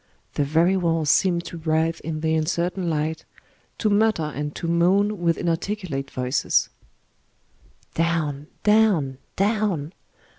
[0.33, 3.23] The very walls seem to writhe in the uncertain light,
[3.77, 6.69] to mutter and to moan with inarticulate voices.
[7.97, 8.47] 126 PARIS Down,
[8.95, 9.93] down, down!